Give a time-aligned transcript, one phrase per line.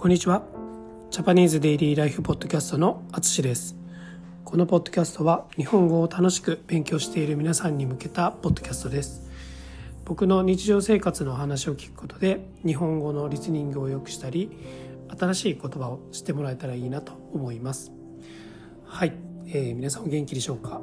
[0.00, 0.44] こんにちは。
[1.10, 3.76] ジャパニーズデイリーライフポッドキャストのあつしです。
[4.46, 9.28] このポッドキャストは日本語を楽しく勉強している皆さんに向けたポッドキャストです。
[10.06, 14.50] 僕の日常生活の話を聞くことで日本語のリスニングを良くしたり
[15.18, 17.92] 新しい言葉を知ってもらえたらいいなと思います。
[18.86, 19.12] はい、
[19.48, 20.80] えー、皆さんお元気でしょうか、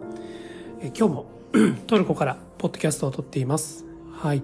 [0.79, 1.25] えー、今日も
[1.87, 3.83] トルコからポッドキャストを撮っています。
[4.13, 4.43] はい。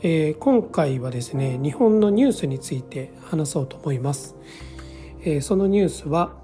[0.00, 4.36] えー、今回はですね日本のニュースについて話そうと思います、
[5.22, 6.36] えー、そのニュースは、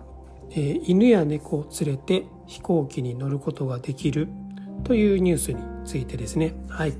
[0.50, 4.28] えー、犬や猫を連れて飛行機に乗ることができる
[4.82, 6.54] というニュースについてですね。
[6.68, 6.95] はい。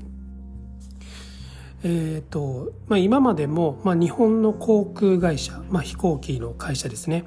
[1.83, 7.25] えーとまあ、今までも、まあ、日本の航空会社、まあ、飛行機の会社ですね。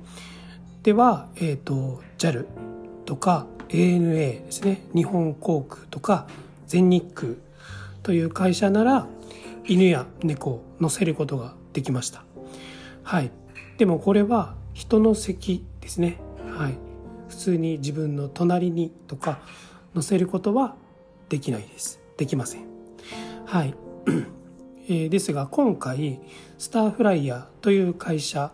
[0.82, 2.46] では、えーと JAL
[3.04, 4.82] とか ANA ですね。
[4.94, 6.26] 日本航空とか
[6.66, 7.34] 全日空
[8.02, 9.06] という会社なら
[9.68, 12.24] 犬や猫を乗せることができました。
[13.02, 13.30] はい。
[13.76, 16.18] でもこれは人の席ですね。
[16.56, 16.78] はい。
[17.28, 19.40] 普通に自分の隣にとか
[19.94, 20.74] 乗せることは
[21.28, 22.00] できないです。
[22.16, 22.62] できません。
[23.46, 23.74] はい、
[24.88, 26.20] えー、ですが今回
[26.58, 28.52] スターフライヤーという会社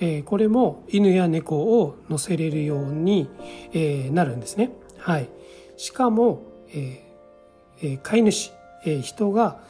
[0.00, 3.28] えー、これも犬や猫を乗せれるように、
[3.72, 4.70] えー、なるんですね。
[4.98, 5.28] はい。
[5.76, 8.52] しかも、えー、飼い主、
[8.86, 9.60] えー、人が、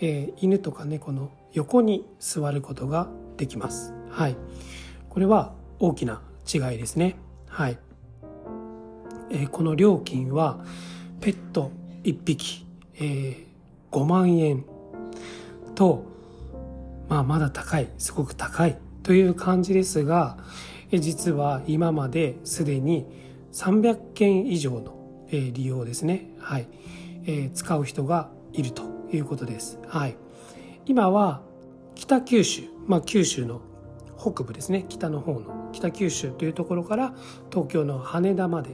[0.00, 3.94] えー、犬とか猫の横に座ることができます。
[4.10, 4.36] はい。
[5.08, 7.16] これは大きな違いですね。
[7.48, 7.78] はい。
[9.30, 10.64] えー、この料金は
[11.20, 11.70] ペット
[12.04, 13.46] 1匹、えー、
[13.90, 14.64] 5万円
[15.74, 16.04] と、
[17.08, 20.38] まあまだ高い、すごく高いという感じですが、
[20.92, 23.06] え実は今まですでに
[23.52, 24.94] 300件以上の、
[25.32, 26.30] え利用ですね。
[26.38, 26.68] はい。
[27.24, 29.78] えー、使う人がいるということです。
[29.86, 30.16] はい。
[30.86, 31.42] 今は
[31.94, 33.60] 北九州、まあ、九州の
[34.18, 37.14] 北部ですね北の方の北九州というところから
[37.50, 38.70] 東京の羽田まで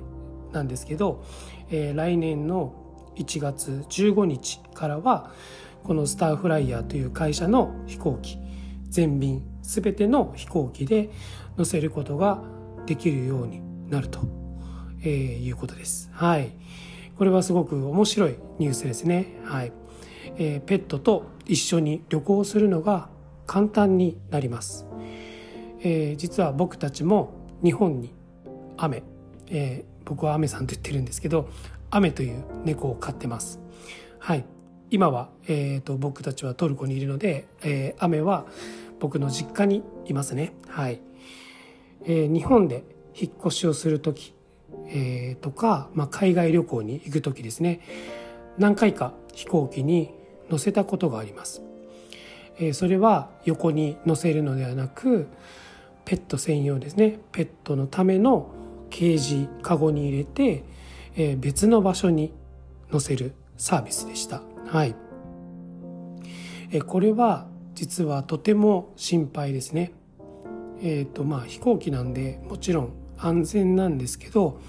[0.52, 1.24] なんですけど、
[1.70, 2.74] えー、来年の
[3.16, 5.30] 1月15日からは
[5.82, 8.38] このスターフライヤーという会社の飛行機
[8.88, 11.10] 全便全ての飛行機で
[11.56, 12.42] 乗せることが
[12.86, 14.20] できるようになると、
[15.02, 16.10] えー、いうことです。
[16.12, 16.52] はい。
[17.16, 19.38] これはすごく面白いニュースですね。
[19.44, 19.72] はい。
[20.36, 23.08] えー、ペットと一緒に旅行するのが
[23.46, 24.86] 簡単になります。
[25.80, 28.14] えー、実は僕たちも日本に
[28.76, 29.02] 雨、
[29.50, 31.48] えー、僕は雨さんと言ってるんですけど、
[31.90, 33.60] 雨という猫を飼ってます。
[34.18, 34.44] はい。
[34.90, 38.46] 今は、えーと、僕たちはトルコにいるので、えー、雨は
[39.00, 40.54] 僕の実家にいますね。
[40.68, 41.00] はい。
[42.04, 42.84] えー、日本で
[43.14, 44.34] 引っ越しをする時、
[44.88, 47.80] えー、とか、まあ、海外旅行に行く時ですね
[48.58, 50.10] 何回か飛行機に
[50.50, 51.62] 乗せたことがあります、
[52.58, 55.28] え、それは横に乗せるのではなく
[56.04, 57.20] ペット専用ですね。
[57.30, 58.50] ペットのための
[58.90, 60.64] ケージカゴに入れて、
[61.16, 62.32] え、別の場所に
[62.90, 64.42] 乗せるサービスでした。
[64.66, 64.94] はい、
[66.72, 69.92] え、これは実はとても心配ですね。
[70.82, 74.60] えっ、ー、とまあ飛行機なんでもちろん安全なんですけど、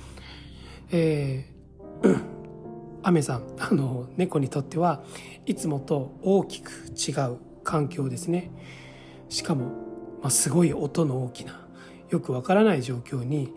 [0.92, 2.33] えー、
[3.04, 5.04] アメさんあの猫にとっては
[5.46, 8.52] いつもと大きく違う環境ですね。
[9.30, 9.66] しかも、
[10.22, 11.66] まあ、すごい音の大きな
[12.10, 13.52] よくわからない状況に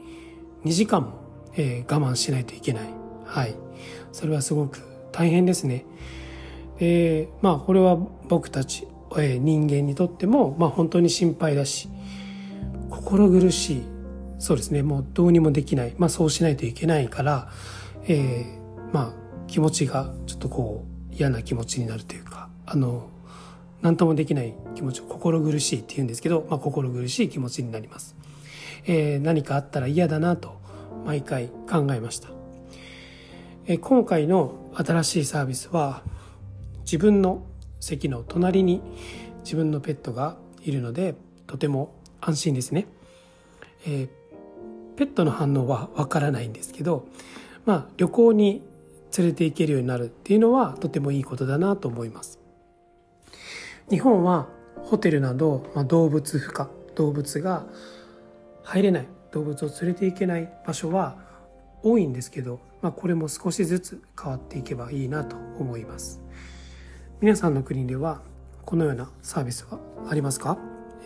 [0.65, 1.21] 2時間も、
[1.55, 2.85] えー、我慢しないといけない。
[3.25, 3.55] はい。
[4.13, 4.81] それはすごく
[5.13, 5.85] 大変ですね。
[6.79, 7.97] えー、まあこれは
[8.29, 11.89] 僕たち、えー、人間にとっても、まあ、本当に心配だし
[12.91, 13.83] 心苦しい。
[14.39, 14.83] そうですね。
[14.83, 17.49] もうどうにもできない、まあ、そうしないといけないから、
[18.07, 23.09] えー、まあ気持ちがちょっとこう嫌な気持ちになるというかあの
[23.83, 28.17] 何ともできない気持ち心苦しいっていうんですけど、まあ、心苦しい気持ちになります、
[28.87, 30.61] えー、何かあったら嫌だなと
[31.05, 32.29] 毎回考えました、
[33.67, 36.03] えー、今回の新しいサービスは
[36.81, 37.45] 自分の
[37.81, 38.83] 席の隣に
[39.45, 41.15] 自分のペットがいるので
[41.47, 42.87] とても安心ですね、
[43.87, 44.27] えー
[44.97, 47.07] ペットの反応はわからないんですけど、
[47.65, 48.63] まあ、旅行に
[49.17, 52.39] 連れて行けるようになるっていうのはとてもいいことだなと思います。
[53.91, 57.67] 日本はホテルなど、まあ、動物不可動物が
[58.63, 59.07] 入れない。
[59.33, 61.19] 動物を連れて行けない場所は
[61.83, 66.21] 多いんですけど、まあ、これも少しずつ変わっていけばいいなと思います。
[67.21, 68.23] 皆さんの国では
[68.65, 70.59] このようなサービスはありますか、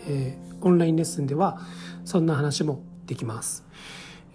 [0.07, 1.61] えー、オンラインレッスンでは
[2.05, 3.65] そんな話もできます。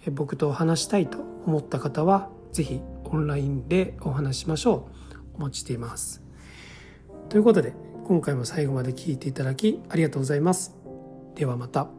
[0.05, 2.81] え僕と話したいと思った方は是非
[3.11, 5.17] オンラインでお話しましょう。
[5.35, 6.21] お待ちしています。
[7.29, 7.73] ということで
[8.05, 10.75] 今回も最後まで聞いていただきありがとうございます。
[11.35, 11.96] ではまた。